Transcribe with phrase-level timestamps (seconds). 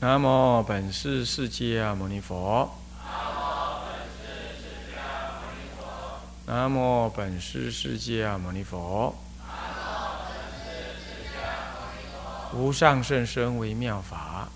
[0.00, 2.72] 南无本师释迦牟尼佛。
[6.46, 9.12] 南无本师释迦牟尼佛。
[12.52, 14.48] 无上甚深微妙法，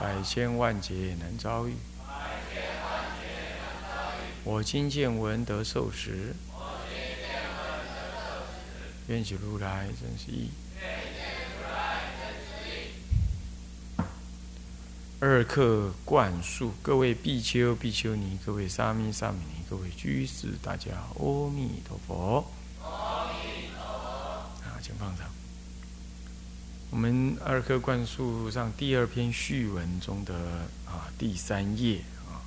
[0.00, 1.76] 百千万劫难遭遇。
[4.42, 6.34] 我今见闻得受持，
[9.06, 10.50] 愿解如来真实义。
[15.18, 22.44] 二课灌输，各位比丘、比丘尼，各位沙弥、沙弥尼，各位居士，大家阿弥陀佛。
[22.82, 24.08] 阿弥陀佛。
[24.62, 25.26] 啊，请放上。
[26.90, 30.34] 我们二课灌输上第二篇序文中的
[30.84, 32.44] 啊第三页啊，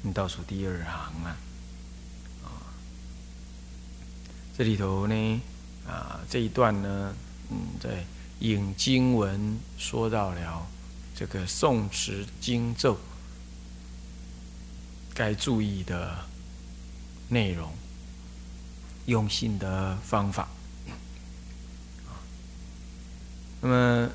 [0.00, 1.36] 你倒数第二行啊，
[2.44, 2.48] 啊，
[4.56, 5.42] 这里头呢
[5.86, 7.14] 啊这一段呢，
[7.50, 8.06] 嗯，在
[8.38, 10.66] 引经文说到了。
[11.18, 12.98] 这个诵持经咒
[15.14, 16.14] 该注意的
[17.30, 17.72] 内容、
[19.06, 20.46] 用心的方法。
[23.62, 24.10] 那么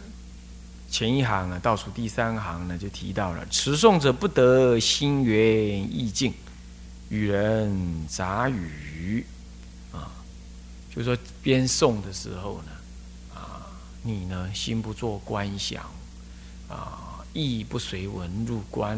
[0.91, 6.31] 前一行啊，倒数第三行呢，就提到了持诵者不得心猿意境，
[7.09, 9.25] 与人杂语，
[10.93, 12.71] 就说边诵的时候呢，
[13.33, 13.65] 啊，
[14.03, 15.83] 你呢心不做观想。
[16.72, 18.97] 啊，意不随文入观，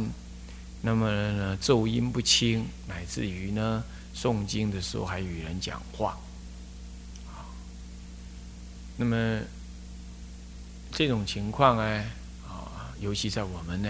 [0.81, 3.83] 那么呢，奏音不清，乃至于呢，
[4.15, 6.15] 诵经的时候还与人讲话，
[7.27, 7.49] 啊，
[8.95, 9.41] 那么
[10.91, 11.83] 这种情况呢，
[12.47, 13.89] 啊，尤其在我们呢，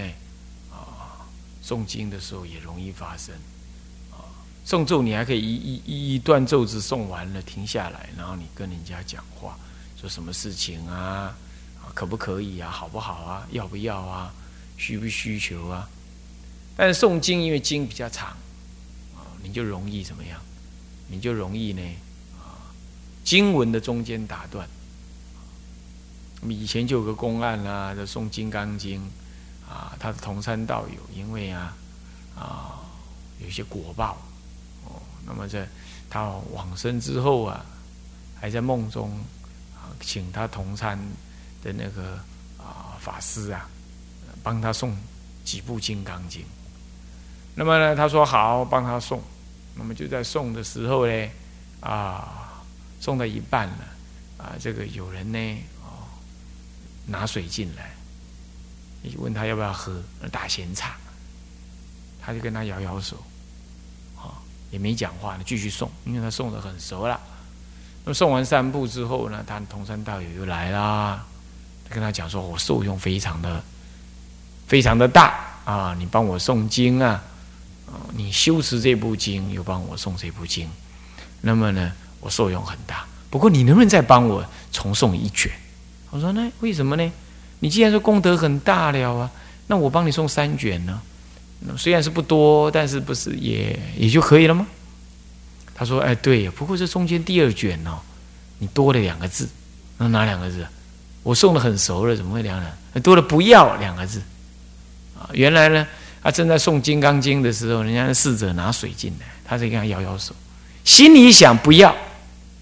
[0.72, 1.28] 啊，
[1.62, 3.36] 诵经的时候也容易发生，
[4.12, 4.32] 啊，
[4.66, 9.60] 诵咒你还可以一一一一段咒子诵完了停下来，然后你跟人家讲话，
[10.00, 11.36] 说什么事情啊？
[11.94, 12.70] 可不可以啊？
[12.70, 13.48] 好不好啊？
[13.52, 14.34] 要不要啊？
[14.78, 15.88] 需不需求啊？
[16.76, 18.30] 但是诵经，因为经比较长，
[19.16, 20.42] 啊，你就容易怎么样？
[21.08, 21.82] 你就容易呢，
[22.40, 22.58] 啊，
[23.24, 24.68] 经文的中间打断。
[26.42, 29.00] 我们以前就有个公案啦，就诵《金刚经》，
[29.72, 31.78] 啊，他的同参道友，因为啊，
[32.36, 32.82] 啊，
[33.40, 34.18] 有些果报，
[34.86, 35.68] 哦，那么在
[36.10, 37.64] 他往生之后啊，
[38.42, 39.12] 还在梦中
[39.76, 41.00] 啊，请他同参。
[41.64, 42.20] 的那个
[42.58, 43.70] 啊法师啊，
[44.44, 44.96] 帮他送
[45.46, 46.42] 几部《金刚经》。
[47.56, 49.22] 那么呢，他说好帮他送。
[49.76, 51.30] 那么就在送的时候呢，
[51.80, 52.62] 啊，
[53.00, 53.88] 送到一半了，
[54.38, 56.06] 啊，这个有人呢，哦，
[57.08, 57.92] 拿水进来，
[59.02, 60.00] 你问他要不要喝
[60.32, 60.96] 打咸茶，
[62.22, 63.18] 他就跟他摇摇手，
[64.16, 64.38] 啊，
[64.70, 67.20] 也没讲话，继续送，因为他送的很熟了。
[68.06, 71.26] 那么送完三步之后呢，他同山道友又来啦。
[71.94, 73.64] 跟他讲说，我受用非常的
[74.68, 75.96] 非常的大啊！
[76.00, 77.22] 你帮我诵经啊，
[78.14, 80.68] 你修持这部经，又帮我诵这部经，
[81.42, 83.06] 那么呢，我受用很大。
[83.30, 85.52] 不过你能不能再帮我重诵一卷？
[86.10, 87.12] 我说那为什么呢？
[87.60, 89.30] 你既然说功德很大了啊，
[89.68, 91.00] 那我帮你送三卷呢？
[91.78, 94.68] 虽然是不多，但是不是也也就可以了吗？
[95.76, 98.00] 他说：哎，对，不过这中间第二卷哦，
[98.60, 99.48] 你多了两个字，
[99.98, 100.66] 那哪两个字？
[101.24, 103.22] 我送的很熟了，怎么会两两多了？
[103.22, 104.22] 不要两个字
[105.18, 105.30] 啊！
[105.32, 105.88] 原来呢，
[106.22, 110.36] 他正在诵《金刚经》的时候，人家的侍者拿水进来，他就跟他摇摇手，
[110.84, 111.96] 心里想不要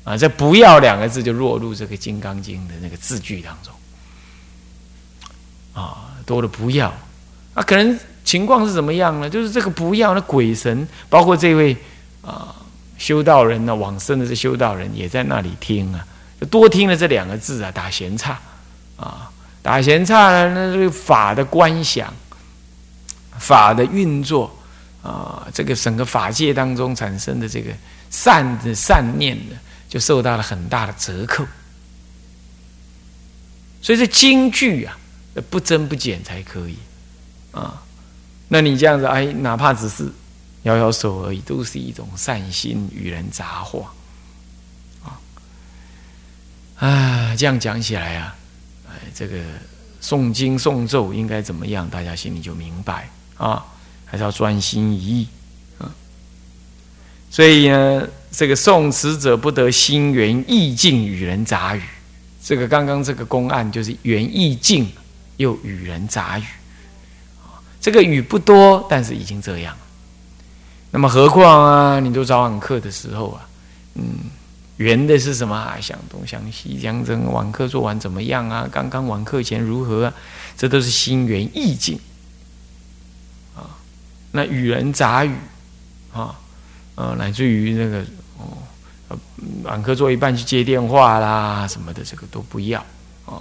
[0.03, 3.73] 啊，这“不要”两个字就落入这个《金刚经》的那个字句当中
[5.73, 6.93] 啊，多了不要
[7.55, 9.27] 啊，可能情况是怎么样呢？
[9.27, 11.75] 就是这个“不要”的鬼神，包括这位
[12.21, 12.55] 啊
[12.99, 16.05] 修道人呢，往生的这修道人也在那里听啊，
[16.51, 18.39] 多听了这两个字啊，打闲岔。
[19.01, 19.31] 啊，
[19.63, 20.53] 打闲岔呢？
[20.53, 22.13] 那这个法的观想，
[23.39, 24.55] 法的运作
[25.01, 27.71] 啊，这个整个法界当中产生的这个
[28.11, 29.55] 善的善念呢，
[29.89, 31.43] 就受到了很大的折扣。
[33.81, 34.95] 所以这京剧啊，
[35.49, 36.77] 不增不减才可以
[37.51, 37.81] 啊。
[38.47, 40.07] 那你这样子，哎，哪怕只是
[40.61, 43.91] 摇摇手而已，都是一种善心与人杂话
[45.03, 45.17] 啊。
[46.77, 48.35] 啊，这样讲起来啊。
[49.13, 49.37] 这个
[50.01, 51.89] 诵经诵咒应该怎么样？
[51.89, 53.65] 大家心里就明白啊，
[54.05, 55.27] 还是要专心一意
[55.77, 55.89] 啊。
[57.29, 61.81] 所以呢，这个诵持者不得心缘意境与人杂语。
[62.43, 64.91] 这个刚刚这个公案就是缘意境
[65.37, 66.43] 又与人杂语。
[67.79, 69.75] 这个语不多，但是已经这样。
[70.91, 73.47] 那么何况啊，你都早晚课的时候啊，
[73.95, 74.03] 嗯，
[74.81, 75.77] 圆的是什么啊？
[75.79, 78.67] 想东想西，讲这网课做完怎么样啊？
[78.71, 80.13] 刚刚网课前如何啊？
[80.57, 81.99] 这都是心源意境
[83.55, 83.77] 啊。
[84.31, 85.35] 那与人杂语
[86.11, 86.35] 啊，
[86.95, 88.03] 呃，乃至于那个
[88.37, 89.17] 哦，
[89.63, 92.79] 网课做一半去接电话啦什么的，这个都不要
[93.25, 93.37] 啊。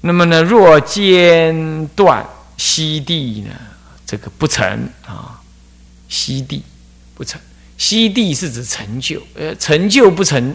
[0.00, 2.24] 那么呢，若间断
[2.56, 3.50] 息地呢，
[4.06, 5.40] 这个不成啊，
[6.08, 6.62] 息地
[7.14, 7.40] 不成。
[7.80, 10.54] 西地是指成就，呃，成就不成，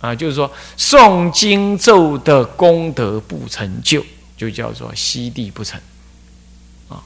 [0.00, 4.04] 啊，就是说诵经咒的功德不成就，
[4.36, 5.80] 就叫做西地不成，
[6.88, 6.98] 啊。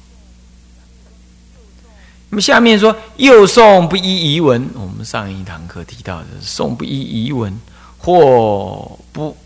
[2.30, 7.54] 那么下面说又诵不依遗文，我们上一堂课提到的诵不依遗文，
[7.98, 9.36] 或不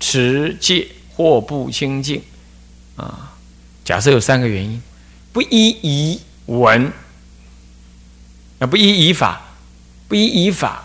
[0.00, 2.20] 持戒，或不清净，
[2.96, 3.36] 啊，
[3.84, 4.82] 假设有三个原因，
[5.32, 6.92] 不依遗文。
[8.60, 9.40] 啊，不依仪法，
[10.06, 10.84] 不依仪法，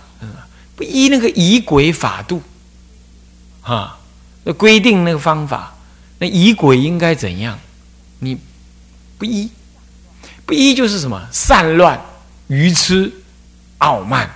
[0.75, 2.41] 不依那个仪轨法度，
[3.61, 3.99] 啊，
[4.43, 5.75] 那规定那个方法，
[6.19, 7.59] 那仪轨应该怎样？
[8.19, 8.37] 你
[9.17, 9.49] 不依，
[10.45, 12.01] 不依就是什么散乱、
[12.47, 13.11] 愚痴、
[13.79, 14.29] 傲慢，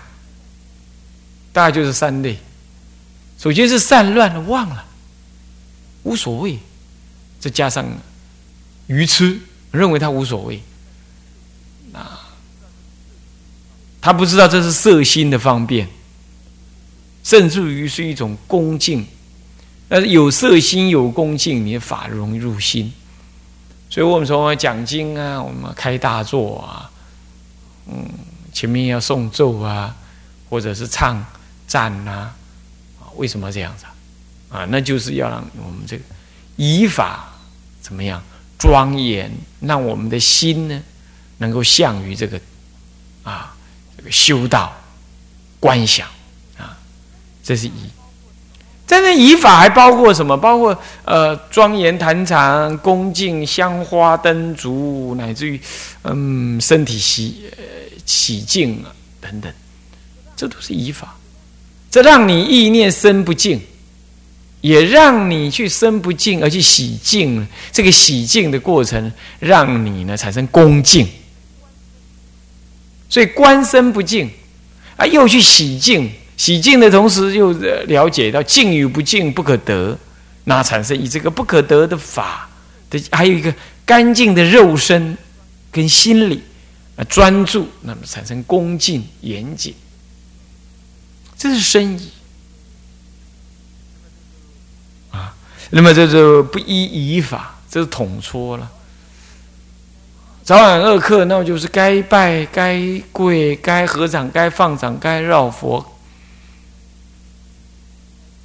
[1.53, 2.37] 大概就是三类。
[3.37, 4.85] 首先是散乱的忘了，
[6.03, 6.59] 无所谓，
[7.39, 7.85] 再加上
[8.87, 9.39] 愚痴，
[9.71, 10.61] 认为他无所谓。
[14.01, 15.87] 他不知道这是色心的方便，
[17.23, 19.05] 甚至于是一种恭敬。
[19.87, 22.93] 但是有色心有恭敬，你的法容易入心。
[23.89, 26.91] 所以我们说讲经啊，我们开大座啊，
[27.87, 28.07] 嗯，
[28.53, 29.95] 前面要诵咒啊，
[30.47, 31.25] 或者是唱
[31.65, 32.31] 赞呐，
[32.99, 33.85] 啊，为什么这样子
[34.49, 34.59] 啊？
[34.59, 36.03] 啊，那就是要让我们这个
[36.55, 37.33] 以法
[37.81, 38.21] 怎么样
[38.59, 40.81] 庄严，让我们的心呢
[41.39, 42.39] 能够向于这个
[43.23, 43.55] 啊。
[43.99, 44.73] 这个修道
[45.59, 46.07] 观想
[46.57, 46.77] 啊，
[47.43, 47.71] 这是仪。
[48.87, 50.37] 在那仪法还包括什么？
[50.37, 55.59] 包括呃庄严坛场、恭敬香花灯烛，乃至于
[56.03, 57.51] 嗯身体洗
[58.05, 59.51] 洗净啊等等，
[60.33, 61.17] 这都是仪法。
[61.91, 63.59] 这让你意念生不净，
[64.61, 67.45] 也让你去生不净而去洗净。
[67.73, 71.05] 这个洗净的过程，让你呢产生恭敬。
[73.09, 74.29] 所以观身不净，
[74.95, 77.51] 啊，又去洗净，洗净的同时又
[77.87, 79.97] 了解到净与不净不可得，
[80.43, 82.47] 那产生以这个不可得的法
[82.89, 83.51] 的，还有一个
[83.83, 85.17] 干净的肉身
[85.71, 86.43] 跟心理
[86.95, 89.73] 啊专注，那么产生恭敬严谨，
[91.35, 92.11] 这是深意
[95.09, 95.35] 啊。
[95.71, 98.71] 那么这就不依仪法，这是统搓了。
[100.49, 102.81] 早晚二课，那就是该拜、该
[103.11, 105.85] 跪、该合掌、该放掌、该绕佛、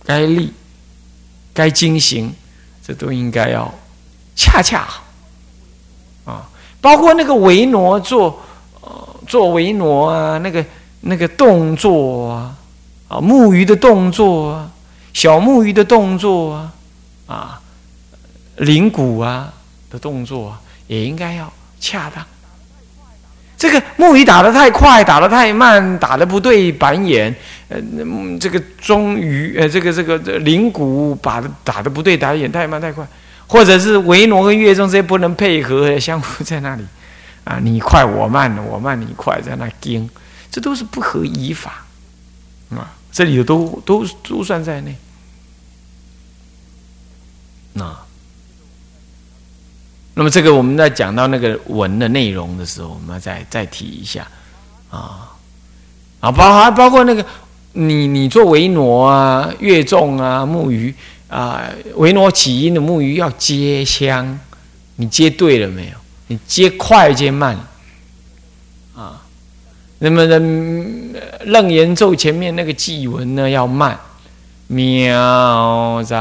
[0.04, 0.52] 该立、
[1.54, 2.30] 该经行，
[2.86, 3.72] 这都应该要
[4.36, 5.02] 恰恰好
[6.30, 6.46] 啊！
[6.82, 8.38] 包括那个维挪做，
[8.82, 10.62] 呃，做维挪啊，那个
[11.00, 12.54] 那个动作啊，
[13.08, 14.70] 啊，木鱼的动作啊，
[15.14, 16.72] 小木鱼的动作啊，
[17.28, 17.62] 啊，
[18.56, 19.50] 铃鼓啊
[19.88, 21.50] 的动作啊，也应该要。
[21.84, 22.24] 恰当，
[23.58, 27.34] 这个木鱼打的太快，打的太慢，打的不对板眼，
[27.68, 27.78] 呃，
[28.40, 33.06] 这个中鱼，呃，这个这个铃鼓打的打的不对，打眼太慢太快，
[33.46, 36.86] 或者是维罗跟乐中这些不能配合，相互在那里，
[37.44, 40.08] 啊，你快我慢，我慢你快，在那盯，
[40.50, 41.84] 这都是不合仪法，
[42.70, 44.96] 啊，这里头都都都算在内，
[47.74, 48.03] 那。
[50.16, 54.24] 那么这个我们在讲到那个文的内容的时候，我们要再再提一下
[54.88, 55.34] 啊
[56.20, 57.26] 啊，包还包括那个
[57.72, 60.94] 你你做维挪啊、乐众啊、木鱼
[61.28, 64.38] 啊，维挪起音的木鱼要接香，
[64.96, 65.96] 你接对了没有？
[66.28, 67.58] 你接快接慢
[68.94, 69.20] 啊？
[69.98, 70.38] 那么的
[71.46, 73.98] 楞严咒前面那个祭文呢要慢。
[74.66, 76.16] 妙然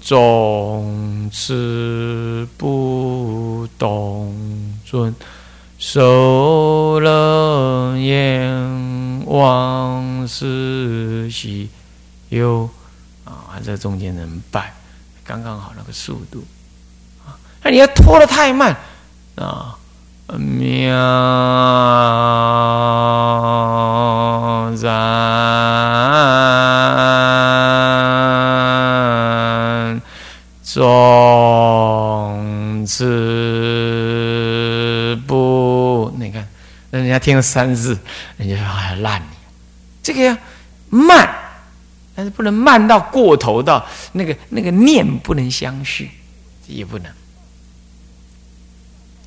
[0.00, 4.34] 中持不动
[4.84, 5.14] 尊，
[5.78, 11.68] 受了阎王世喜
[12.28, 12.68] 有
[13.24, 14.72] 啊，这中间能拜，
[15.24, 16.44] 刚刚好那个速度。
[17.26, 18.76] 啊，那你要拖得太慢。
[19.36, 19.76] 啊，
[20.26, 20.90] 妙
[24.80, 24.94] 然。
[30.62, 30.82] 总
[37.04, 37.98] 人家听了三次，
[38.38, 39.36] 人家说哎烂你，
[40.02, 40.36] 这个要
[40.88, 41.28] 慢，
[42.14, 46.10] 但是不能慢到过头，到那个那个念不能相续，
[46.66, 47.12] 也不能，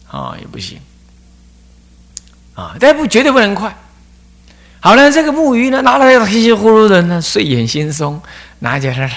[0.09, 0.79] 啊也不行，
[2.55, 3.75] 啊但不绝对不能快。
[4.79, 8.19] 好了，这个木鱼呢，拿来稀稀呼噜的呢，睡眼惺忪，
[8.59, 9.11] 拿起来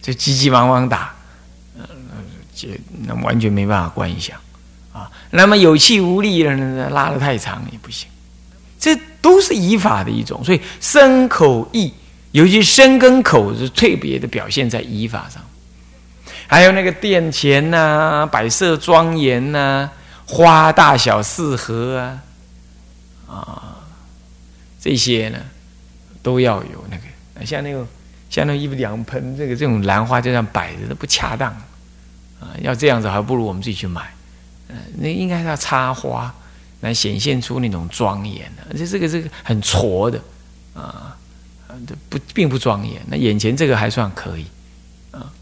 [0.00, 1.14] 就急急忙忙打，
[1.78, 1.86] 呃，
[2.54, 2.68] 就
[3.06, 4.38] 那完全没办法观想。
[5.34, 8.06] 那么有气无力了呢，拉的太长也不行，
[8.78, 10.44] 这都是仪法的一种。
[10.44, 11.90] 所以身口意，
[12.32, 15.42] 尤其身跟口是特别的表现在仪法上。
[16.46, 19.88] 还有那个殿前呐，摆设庄严呐，
[20.26, 22.22] 花大小适合啊，
[23.26, 23.76] 啊，
[24.78, 25.38] 这些呢
[26.22, 27.46] 都要有那个。
[27.46, 27.86] 像那个
[28.28, 31.50] 像那一两盆这个这种兰花就这样摆着，都不恰当
[32.38, 32.52] 啊。
[32.60, 34.12] 要这样子，还不如我们自己去买。
[34.96, 36.34] 那应该要插花
[36.80, 40.20] 来显现出那种庄严的，而且这个这个很挫的
[40.74, 41.16] 啊，
[42.08, 43.00] 不并不庄严。
[43.06, 44.46] 那眼前这个还算可以
[45.10, 45.32] 啊，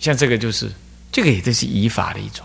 [0.00, 0.70] 像这个就是
[1.12, 2.44] 这个也都是仪法的一种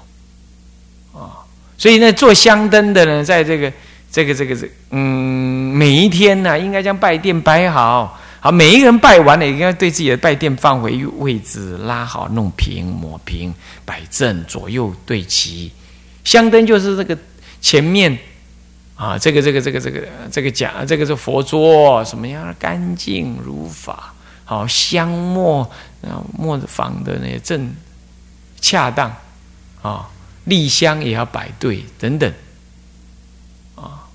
[1.14, 1.44] 啊。
[1.78, 3.74] 所以呢，做香灯的呢，在这个
[4.12, 8.20] 这个这个这嗯，每一天呢，应该将拜垫摆好。
[8.44, 13.54] 好，每一个人拜完了，应该对自己的拜垫放回位置，拉好、弄平、抹平、
[13.86, 15.72] 摆正，左右对齐。
[16.24, 17.16] 香灯就是这个
[17.62, 18.18] 前面
[18.96, 24.12] 啊，这个、这个、这个、这个、这个讲，这个是佛桌，什么样干净如法？
[24.44, 25.62] 好，香墨
[26.02, 27.72] 啊，末放的那些正
[28.60, 29.16] 恰当
[29.84, 30.10] 啊，
[30.46, 32.34] 立香也要摆对，等等
[33.76, 34.10] 啊，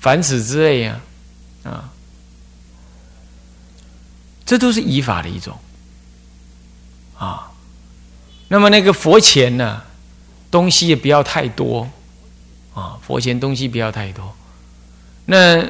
[0.00, 1.00] 凡此之类啊，
[1.64, 1.91] 啊。
[4.52, 5.58] 这都是仪法的一种
[7.16, 7.50] 啊。
[8.48, 9.82] 那么那个佛前呢，
[10.50, 11.88] 东西也不要太多
[12.74, 12.98] 啊。
[13.00, 14.36] 佛前东西不要太多。
[15.24, 15.66] 那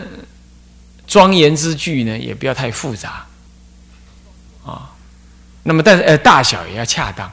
[1.06, 3.24] 庄严之具呢，也不要太复杂
[4.64, 4.90] 啊。
[5.62, 7.30] 那么但是呃，大小也要恰当。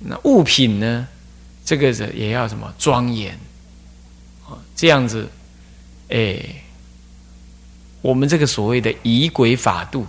[0.00, 1.06] 那物品呢，
[1.64, 3.38] 这个是也要什么庄严
[4.44, 4.58] 啊？
[4.74, 5.30] 这样子，
[6.08, 6.36] 哎，
[8.00, 10.04] 我们这个所谓的仪轨法度。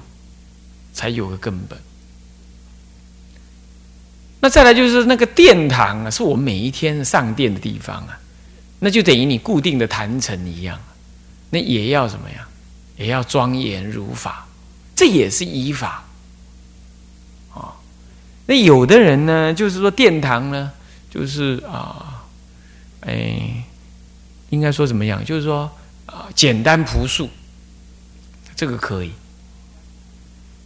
[0.93, 1.77] 才有个根本。
[4.39, 8.19] 那再来就是那个殿堂啊，是我们每一天上殿的地方啊，
[8.79, 10.79] 那就等于你固定的坛城一样，
[11.50, 12.47] 那也要什么呀？
[12.97, 14.45] 也要庄严如法，
[14.95, 16.03] 这也是依法
[17.53, 17.73] 啊。
[18.45, 20.71] 那有的人呢，就是说殿堂呢，
[21.09, 22.23] 就是啊，
[23.00, 23.63] 哎，
[24.50, 25.23] 应该说怎么样？
[25.25, 25.71] 就是说
[26.05, 27.29] 啊，简单朴素，
[28.55, 29.12] 这个可以。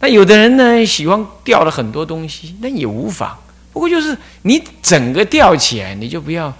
[0.00, 3.36] 那有的人呢，喜欢吊了很多东西，那也无妨。
[3.72, 6.52] 不过就是你整个吊起来，你就不要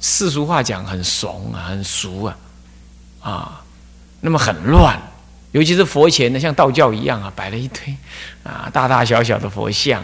[0.00, 2.36] 世俗话讲很怂啊，很俗啊，
[3.20, 3.62] 啊，
[4.20, 5.00] 那么很乱。
[5.52, 7.94] 尤其是佛前呢，像道教一样啊，摆了一堆
[8.42, 10.02] 啊，大大小小的佛像。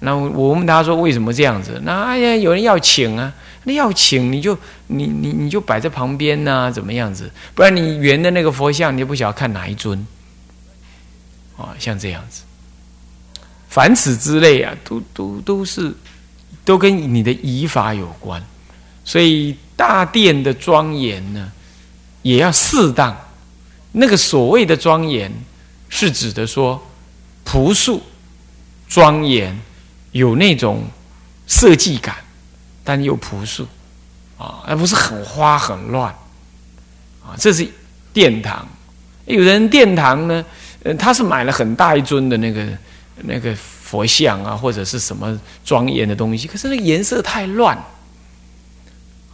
[0.00, 1.80] 那我问他说为什么这样子？
[1.84, 3.32] 那哎呀，有人要请啊，
[3.64, 4.56] 那要请你就
[4.88, 7.30] 你你你就摆在旁边呐，怎么样子？
[7.54, 10.06] 不然你圆的那个佛像，你不晓得看哪一尊。
[11.56, 12.42] 啊，像这样子，
[13.68, 15.94] 凡此之类啊，都都都是
[16.64, 18.42] 都跟你的仪法有关，
[19.04, 21.52] 所以大殿的庄严呢，
[22.22, 23.16] 也要适当。
[23.92, 25.32] 那个所谓的庄严，
[25.88, 26.84] 是指的说
[27.44, 28.02] 朴素、
[28.88, 29.56] 庄严，
[30.10, 30.84] 有那种
[31.46, 32.16] 设计感，
[32.82, 33.66] 但又朴素
[34.36, 36.12] 啊，而不是很花很乱
[37.22, 37.38] 啊。
[37.38, 37.68] 这是
[38.12, 38.66] 殿堂，
[39.26, 40.44] 有人殿堂呢。
[40.84, 42.66] 嗯，他是买了很大一尊的那个
[43.22, 47.76] 那个佛像啊，或者是什么庄严的东西，可是那颜色太乱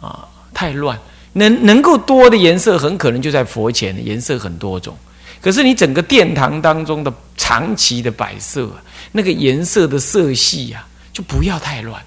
[0.01, 0.97] 啊，太乱。
[1.33, 4.97] 能能够多的颜色，很可能就在佛前，颜色很多种。
[5.41, 8.69] 可是你整个殿堂当中的长期的摆设，
[9.13, 12.03] 那个颜色的色系呀，就不要太乱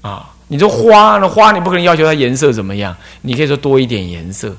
[0.00, 0.34] 啊。
[0.48, 1.28] 你说花呢？
[1.28, 4.56] 花你不可能要求它颜色怎么样，你可以说多一点颜色。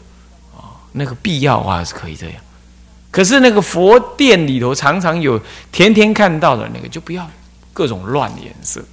[0.93, 2.35] 那个必要的话是可以这样，
[3.09, 7.29] 可是那个佛殿里头常常有天天看到的那个，就不要
[7.73, 8.83] 各种乱颜色。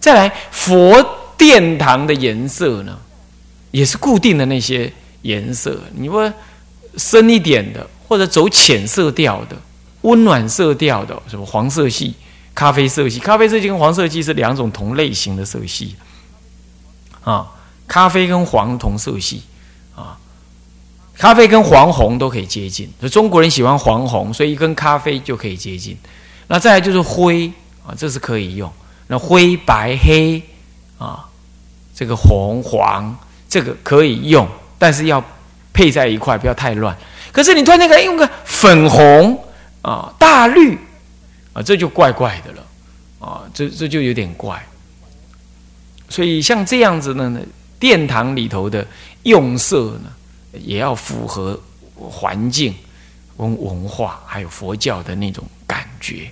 [0.00, 1.04] 再来，佛
[1.36, 2.98] 殿堂的颜色呢，
[3.70, 4.92] 也是固定的那些
[5.22, 5.78] 颜色。
[5.94, 6.32] 你说
[6.96, 9.56] 深一点的，或者走浅色调的、
[10.00, 12.14] 温暖色调的，什么黄色系、
[12.54, 13.20] 咖啡色系。
[13.20, 15.94] 咖啡色系跟黄色系是两种同类型的色系
[17.22, 17.46] 啊，
[17.86, 19.42] 咖啡跟黄同色系
[19.94, 20.18] 啊。
[21.16, 25.96] 咖啡跟黄红都可以接近，所以中国人喜欢黄红，所以跟咖啡就可以接近。
[26.48, 27.50] 那再来就是灰
[27.86, 28.70] 啊，这是可以用。
[29.06, 30.42] 那灰白黑
[30.98, 31.28] 啊，
[31.94, 33.14] 这个红黄，
[33.48, 35.22] 这个可以用，但是要
[35.72, 36.96] 配在一块，不要太乱。
[37.30, 39.38] 可是你突然间用个粉红
[39.82, 40.78] 啊、大绿
[41.52, 42.64] 啊，这就怪怪的了
[43.18, 44.60] 啊，这这就有点怪。
[46.08, 47.40] 所以像这样子的呢，
[47.78, 48.86] 殿堂里头的
[49.22, 50.10] 用色呢，
[50.52, 51.58] 也要符合
[51.94, 52.74] 环境、
[53.36, 56.30] 文文化，还有佛教的那种感觉。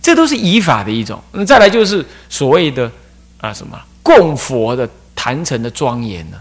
[0.00, 1.22] 这都是仪法的一种。
[1.32, 2.90] 那再来就是所谓的
[3.38, 6.38] 啊什么供佛的坛城的庄严呢？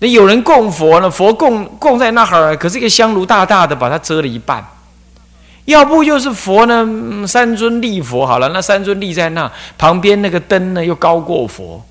[0.00, 4.64] 那有人供佛呢，佛供供在那儿，可是一个香炉大大的，把它遮了一半。
[5.64, 11.84] 要不就是佛呢，三尊立佛好了，那三尊立在那旁边，那个灯呢又高过佛，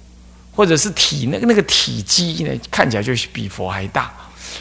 [0.55, 4.11] 或者是体那个那个体积呢看起来就是比佛还大，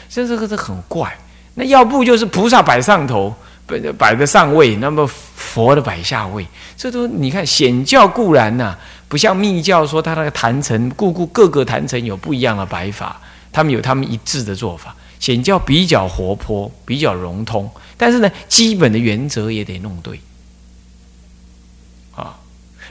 [0.09, 1.15] 所以这个是很怪。
[1.55, 3.33] 那要不就是菩萨摆上头，
[3.65, 8.77] 摆摆在上位，那么佛的摆下位，这都你看显教固然呐，
[9.07, 13.19] 不像密教说他那个坛城，故故各个坛城有不一样的摆法，
[13.51, 14.95] 他们有他们一致的做法。
[15.19, 17.67] 显教比较活泼，比较融通。
[17.97, 20.21] 但是呢，基本的原则也得弄对，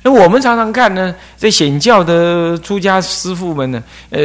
[0.06, 4.20] 那我们常常看呢，这显教的出家师傅们呢，呃，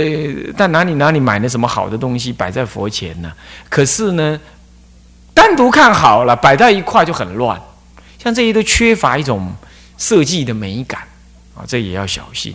[0.56, 3.34] 在哪里哪里买了什么好的东西摆在佛前呢？
[3.68, 4.40] 可是呢，
[5.34, 7.60] 单独看好了，摆在一块就很乱，
[8.24, 9.52] 像这些都缺乏一种
[9.98, 11.02] 设计的美感
[11.56, 12.54] 啊，这也要小心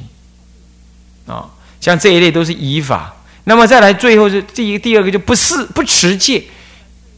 [1.26, 1.50] 啊。
[1.80, 6.44] 像这一类都是仪法，那么再来最后是第一第二个就不是不持戒。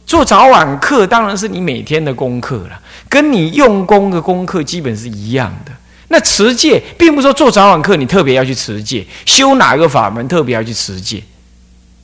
[0.07, 5.71] 做早晚课当然是你每天的功课了，跟你用功的功课基本是一样的。
[6.11, 11.23] 那持戒，并不是说做早晚课你特别要去持戒，修哪个法门特别要去持戒，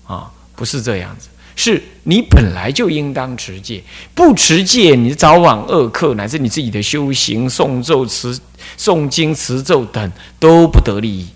[0.06, 3.84] 啊，不是这样子，是你本来就应当持戒。
[4.14, 8.40] 不持戒，你早晚恶课乃至你自己的修行、诵咒、持
[8.78, 11.28] 诵经、持咒等都不得利益。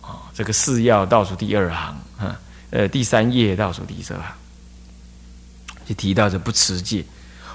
[0.00, 2.36] 啊，这个四要倒数第二行，哈，
[2.70, 4.32] 呃，第三页倒数第二行。
[5.88, 7.04] 就提到这不持戒，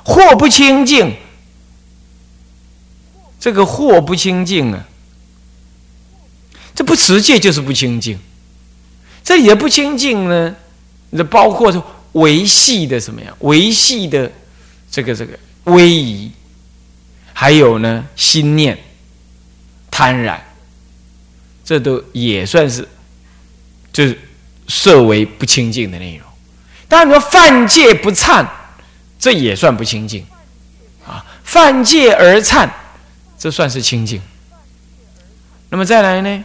[0.05, 1.13] 或不清净。
[3.41, 4.85] 这个祸不清净啊，
[6.75, 8.19] 这不持戒就是不清净。
[9.23, 10.55] 这里的不清净呢，
[11.11, 13.33] 这包括维系的什么呀？
[13.39, 14.31] 维系的
[14.91, 16.31] 这个这个威仪，
[17.33, 18.77] 还有呢心念
[19.89, 20.39] 贪染，
[21.65, 22.87] 这都也算是
[23.91, 24.15] 就是
[24.67, 26.27] 设为不清净的内容。
[26.87, 28.45] 当然，你说犯戒不忏，
[29.17, 30.23] 这也算不清净
[31.07, 31.25] 啊。
[31.43, 32.69] 犯戒而忏，
[33.41, 34.21] 这算是清净。
[35.69, 36.43] 那么再来呢？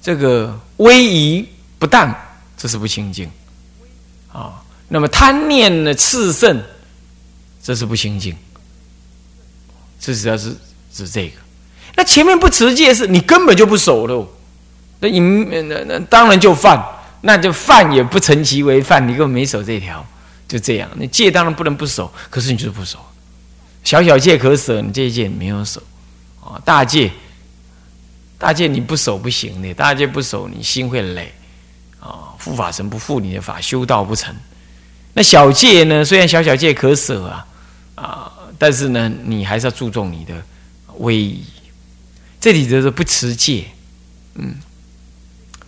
[0.00, 1.48] 这个威仪
[1.80, 2.14] 不当，
[2.56, 3.28] 这是不清净
[4.32, 4.62] 啊。
[4.86, 6.62] 那么贪念呢，炽盛，
[7.60, 8.36] 这是不清净。
[9.98, 10.56] 这主要是
[10.92, 11.34] 指这个。
[11.96, 14.28] 那前面不持戒，是你根本就不守喽。
[15.00, 16.80] 那你那那当然就犯。
[17.22, 20.06] 那就犯也不成其为犯，你根本没守这条，
[20.46, 20.88] 就这样。
[20.94, 22.98] 你戒当然不能不守，可是你就是不守。
[23.84, 25.80] 小小戒可舍，你这一戒没有守
[26.42, 26.60] 啊。
[26.64, 27.12] 大戒，
[28.38, 31.32] 大戒你不守不行的，大戒不守你心会累
[32.00, 32.34] 啊。
[32.38, 34.34] 护法神不护你的法，修道不成。
[35.12, 36.04] 那小戒呢？
[36.04, 37.46] 虽然小小戒可舍啊
[37.94, 40.34] 啊，但是呢，你还是要注重你的
[40.98, 41.44] 威仪。
[42.40, 43.66] 这里就是不持戒，
[44.34, 44.56] 嗯，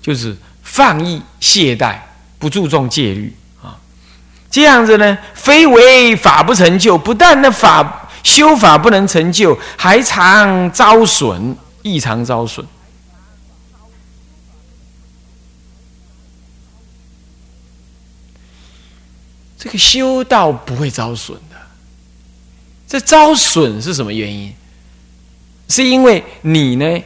[0.02, 0.36] 就是。
[0.68, 1.96] 放逸懈怠，
[2.40, 3.78] 不注重戒律啊，
[4.50, 12.66] 这样子呢，非为法不成就，不但那法修法不能成就，还常遭损，异常遭损。
[19.56, 21.56] 这个修道不会遭损的，
[22.88, 24.52] 这遭损是什么原因？
[25.68, 27.02] 是因为你呢？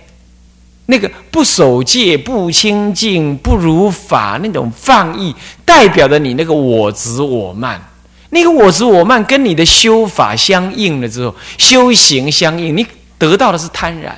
[0.87, 7.90] 那个不守戒、不清净、不如法那种放逸，代表着你那个我执我慢。
[8.31, 12.87] 那个我执我慢跟你的修法相应了之后，修行相应，你
[13.19, 14.13] 得到的是贪婪。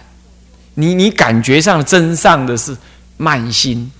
[0.74, 2.76] 你你感觉上真上的是
[3.16, 3.90] 慢心、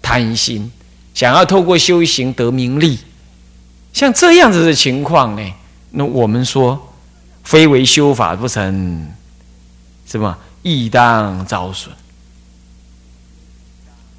[0.00, 0.70] 贪心，
[1.12, 2.98] 想要透过修行得名利。
[3.92, 5.52] 像这样子的情况呢，
[5.90, 6.94] 那我们说，
[7.42, 9.06] 非为修法不成，
[10.10, 10.38] 是吧？
[10.62, 11.90] 亦当遭损，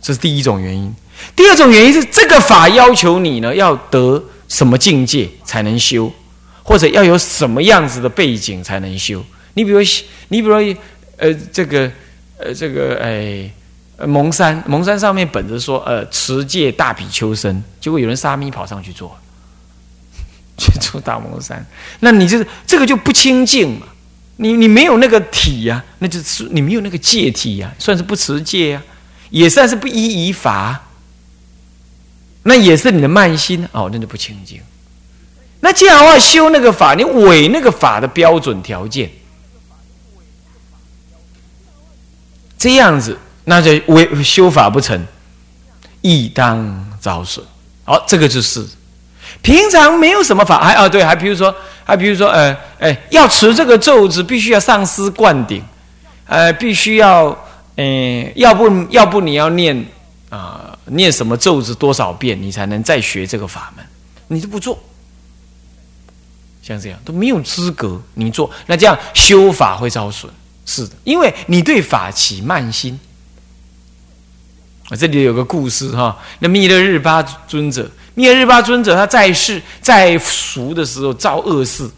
[0.01, 0.93] 这是第一种原因。
[1.35, 6.11] 第二种原因是，这个法要求你呢，要得什么境界才能修，
[6.63, 9.23] 或者要有什么样子的背景才能修。
[9.53, 9.79] 你比如，
[10.29, 10.55] 你比如，
[11.17, 11.91] 呃，这个，
[12.37, 13.49] 呃，这个，哎，
[14.05, 19.15] 蒙山，蒙山上面本着说，呃，持戒大比丘僧，结果有人沙弥跑上去做，
[20.57, 21.65] 去做大蒙山，
[21.99, 23.87] 那你就是这个就不清净嘛。
[24.37, 28.81] 你你没有那个体呀，那就是你没有那个戒体呀，算是不持戒呀，
[29.29, 30.82] 也算是不依仪法。
[32.43, 34.61] 那也是你的慢心哦，那就不清净。
[35.61, 39.09] 那这样的话，修那个法，你违那个法的标准条件，
[42.57, 45.05] 这样子，那就违修法不成，
[46.01, 47.45] 亦当遭损。
[47.85, 48.65] 好，这个就是
[49.41, 51.53] 平常没有什么法，还啊对，还比如说，
[51.85, 55.63] 还比如说，呃，哎，要持这个咒子，必须要上师灌顶，
[56.25, 57.25] 呃，必须要，
[57.77, 59.85] 呃，要不要不你要念
[60.29, 63.85] 啊，念什么咒子多少遍，你才能再学这个法门，
[64.27, 64.77] 你都不做。
[66.61, 68.49] 像这样都没有资格，你做。
[68.67, 70.31] 那这样修法会遭损，
[70.65, 72.97] 是的，因为你对法起慢心。
[74.89, 81.89] 啊，这里有个故事哈，那弥勒日巴尊者，弥勒日巴尊者他在世在俗的时候造恶事，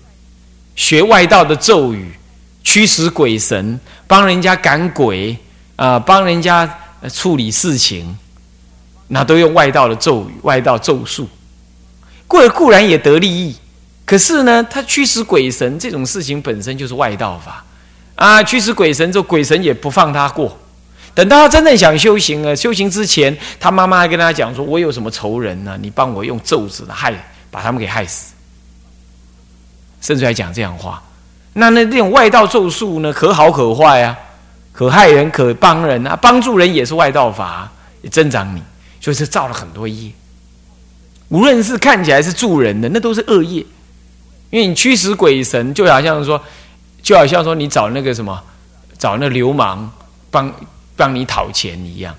[0.75, 2.13] 学外道的咒语，
[2.63, 5.37] 驱使鬼神，帮人家赶鬼
[5.75, 6.79] 啊，帮人家
[7.11, 8.17] 处理事情，
[9.07, 11.27] 那都用外道的咒语、外道咒术，
[12.27, 13.55] 固固然也得利益。
[14.05, 17.63] 可是呢，他驱使鬼神这种事情本身就是外道法
[18.15, 18.41] 啊！
[18.43, 20.57] 驱使鬼神之后，鬼神也不放他过。
[21.13, 25.77] 等到他真正想修行了，修行之前，他妈妈还跟他讲说：“我有什么仇人呢？
[25.81, 27.13] 你帮我用咒子害，
[27.49, 28.33] 把他们给害死。”
[30.01, 31.01] 甚至还讲这样话。
[31.53, 34.15] 那那这种外道咒术呢，可好可坏啊，
[34.71, 38.61] 可害人可帮人啊，帮助人也是外道法，也增长你，
[39.05, 40.11] 就是造了很多业。
[41.29, 43.63] 无论是看起来是助人的，那都是恶业。
[44.49, 46.41] 因为你驱使鬼神，就好像说，
[47.03, 48.41] 就好像说你找那个什么，
[48.97, 49.91] 找那流氓
[50.31, 50.51] 帮
[50.95, 52.15] 帮你讨钱一样，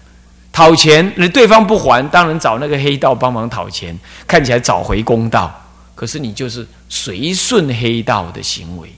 [0.53, 5.53] 讨钱，那对方不还，当然找那个黑道帮忙讨钱，看起来找回公道，
[5.97, 8.89] 可是你就是随顺黑道的行为。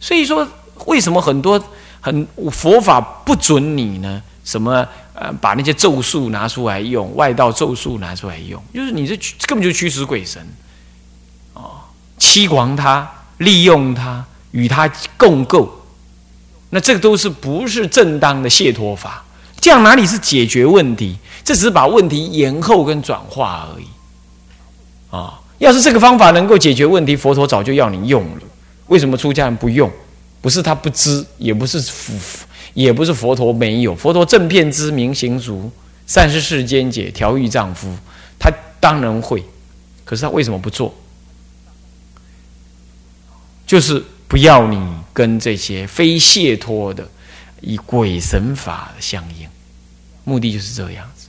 [0.00, 0.46] 所以说，
[0.84, 1.58] 为什么很多
[2.02, 4.22] 很佛法不准你呢？
[4.44, 4.86] 什么
[5.20, 10.40] 呃，把那些咒术拿出来用，外道咒术拿出来用，就是你这根本就驱使鬼神。
[11.54, 11.80] 哦
[12.18, 15.82] 欺狂他，利用他，与他共构，
[16.70, 19.24] 那这个都是不是正当的解脱法？
[19.60, 21.16] 这样哪里是解决问题？
[21.44, 23.86] 这只是把问题延后跟转化而已。
[25.10, 28.42] 啊，要是这个方法能够解决问题，佛陀早就要你用了。
[28.86, 29.90] 为什么出家人不用？
[30.40, 31.80] 不是他不知，也不是，
[32.78, 33.92] 也不是佛陀没有。
[33.92, 35.68] 佛陀正片知明行足，
[36.06, 37.92] 善是世间解，调御丈夫，
[38.38, 39.42] 他当然会。
[40.04, 40.94] 可是他为什么不做？
[43.66, 44.80] 就是不要你
[45.12, 47.04] 跟这些非解脱的
[47.60, 49.48] 以鬼神法相应，
[50.22, 51.26] 目的就是这样子。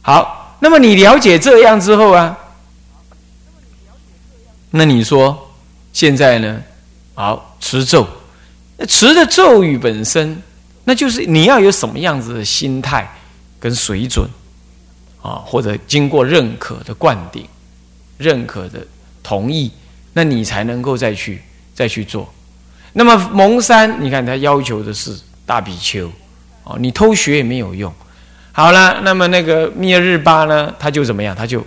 [0.00, 2.38] 好，那么你了解这样之后啊，
[4.70, 5.54] 那你说
[5.92, 6.62] 现在呢？
[7.14, 8.08] 好，持咒，
[8.76, 10.42] 那持的咒语本身，
[10.84, 13.08] 那就是你要有什么样子的心态
[13.60, 14.28] 跟水准
[15.22, 17.46] 啊，或者经过认可的灌顶、
[18.18, 18.86] 认可的
[19.22, 19.70] 同意。
[20.16, 21.42] 那你才能够再去
[21.74, 22.32] 再去做。
[22.92, 25.12] 那么蒙山，你看他要求的是
[25.44, 26.08] 大比丘，
[26.62, 27.92] 哦，你偷学也没有用。
[28.52, 31.34] 好了，那么那个密日巴呢，他就怎么样？
[31.34, 31.60] 他就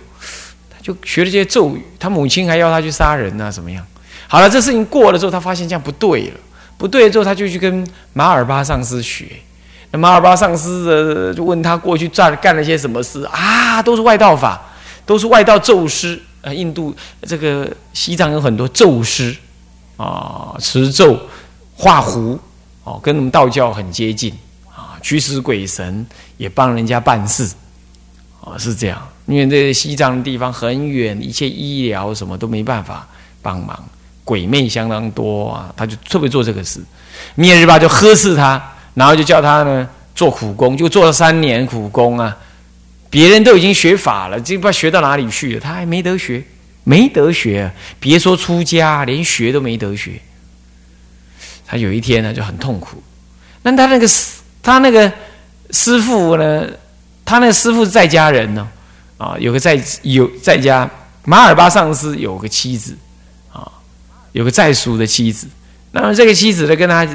[0.70, 1.84] 他就学了这些咒语。
[1.98, 3.86] 他母亲还要他去杀人啊，怎么样？
[4.26, 6.40] 好了，这事情过了之后，他发现这样不对了，
[6.78, 9.26] 不对之后，他就去跟马尔巴上师学。
[9.90, 13.82] 那马尔巴上师的就问他过去干干了些什么事啊？
[13.82, 14.62] 都是外道法，
[15.04, 16.18] 都是外道咒师。
[16.40, 19.36] 呃，印度这个西藏有很多咒师
[19.96, 21.18] 啊，持咒、
[21.74, 22.38] 画符
[22.84, 24.32] 哦，跟我们道教很接近
[24.70, 27.52] 啊，驱使鬼神也帮人家办事
[28.40, 29.04] 啊，是这样。
[29.26, 33.04] 因为这西藏的地方很远，一切医疗什么都没办法
[33.42, 33.76] 帮忙，
[34.28, 36.84] 鬼魅相当多啊，他就特别做这个事。
[37.34, 38.62] 灭日巴就呵斥他，
[38.92, 42.36] 然后就叫他呢做苦工，就做了三年苦工啊。
[43.08, 46.44] 别人都已经学法了，这不知道学到哪里去了，他还没得学，
[46.84, 50.20] 没得学，别说出家，连学都没得学。
[51.66, 53.02] 他有一天呢就很痛苦。
[53.62, 55.10] 那他那个师，他那个
[55.70, 56.66] 师傅呢，
[57.24, 58.68] 他那个师傅是在家人呢，
[59.16, 60.88] 啊，有个在有在家
[61.24, 62.94] 马尔巴上师有个妻子，
[64.32, 65.46] 有个在俗的妻子。
[65.92, 67.06] 那么这个妻子呢，跟他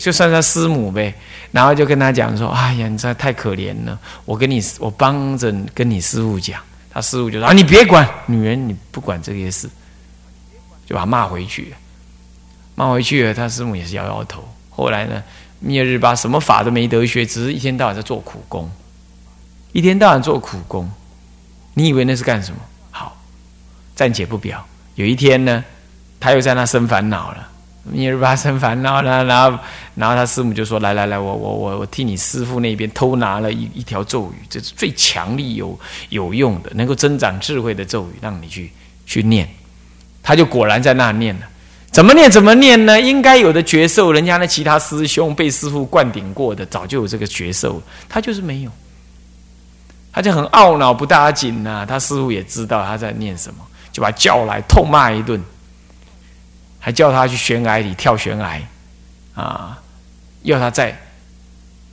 [0.00, 1.14] 就算他师母呗。
[1.50, 3.98] 然后就跟他讲说：“哎呀，你这太可怜了！
[4.24, 6.58] 我跟你，我帮着跟你师傅讲。”
[6.90, 9.68] 他师傅就说：“啊，你别管女人，你不管这些事，
[10.86, 11.74] 就把他骂回去。
[12.74, 14.42] 骂回去，他师母也是摇摇头。
[14.70, 15.22] 后来呢，
[15.60, 18.70] 灭日巴什么法都没得学，只是一天到晚在做苦工，
[19.72, 20.90] 一天到晚做苦工。
[21.74, 22.58] 你以为那是干什么？
[22.90, 23.14] 好，
[23.94, 24.66] 暂且不表。
[24.94, 25.62] 有一天呢，
[26.22, 27.48] 他又在那生烦恼了。
[27.82, 29.58] 弥勒巴生烦恼了，然后
[29.96, 35.76] 然后他师母就说：“来来来，我我我我替你师父那边偷拿了一一条咒语，这是最强力有
[36.10, 38.70] 有用的，能够增长智慧的咒语，让你去
[39.04, 39.48] 去念。”
[40.22, 41.48] 他就果然在那念了。
[41.90, 43.00] 怎么念怎么念呢？
[43.00, 48.70] 应该有的绝受，人家那其他师兄被师傅灌顶过的，早就有这个绝受，他就是没有。
[50.12, 51.84] 他就很懊恼，不打紧呐。
[51.84, 55.42] 他师傅也知道他在念什么，就把他叫来痛骂一顿。
[56.84, 58.60] 还叫他去悬崖里跳悬崖，
[59.36, 59.78] 啊，
[60.42, 60.98] 要他在，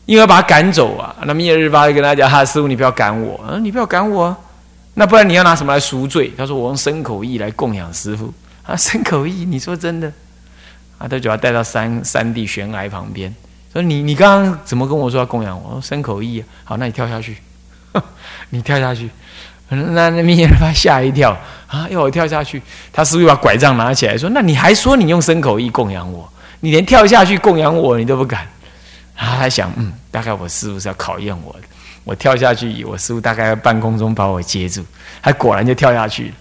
[0.07, 1.15] 因为把他赶走啊。
[1.25, 4.35] 那灭日巴就跟他讲：“哈，师傅，你不要赶我，嗯，你不要赶我，
[4.95, 8.33] 那不然你要拿什么来赎罪？”他说：“我用牲口意来供养师傅。”
[8.65, 10.11] 啊，牲口意，你说真的？
[10.97, 13.31] 啊，他就要带到山山地悬崖旁边，
[13.71, 15.79] 说：“你你刚刚怎么跟我说要供养我？
[15.79, 17.37] 说牲口意，好，那你跳下去，
[18.49, 19.07] 你跳下去。”
[19.69, 21.37] 那那灭日巴吓一跳。
[21.69, 21.87] 啊！
[21.89, 26.27] 要我跳下去，他师傅把拐杖拿起来说：“那你还说你用牲口意供养我？
[26.61, 28.41] 你连跳下去供养我你都不敢。
[29.15, 31.59] ”啊，他想，嗯，大概我师傅是要考验我的。
[32.03, 34.83] 我跳下去，我师傅大概在半空中把我接住，
[35.21, 36.33] 他果然就跳下去了。